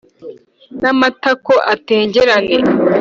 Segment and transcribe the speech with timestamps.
[0.81, 2.55] n’amatako atengerane